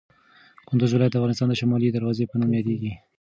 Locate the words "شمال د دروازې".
1.61-2.29